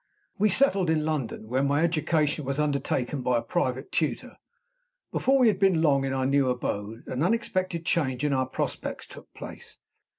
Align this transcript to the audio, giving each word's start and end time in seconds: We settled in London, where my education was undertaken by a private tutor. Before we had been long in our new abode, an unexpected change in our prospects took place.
We 0.39 0.49
settled 0.49 0.89
in 0.89 1.05
London, 1.05 1.47
where 1.47 1.61
my 1.61 1.83
education 1.83 2.43
was 2.43 2.59
undertaken 2.59 3.21
by 3.21 3.37
a 3.37 3.41
private 3.43 3.91
tutor. 3.91 4.37
Before 5.11 5.37
we 5.37 5.47
had 5.47 5.59
been 5.59 5.83
long 5.83 6.05
in 6.05 6.11
our 6.11 6.25
new 6.25 6.49
abode, 6.49 7.03
an 7.05 7.21
unexpected 7.21 7.85
change 7.85 8.23
in 8.23 8.33
our 8.33 8.47
prospects 8.47 9.05
took 9.05 9.31
place. 9.35 9.77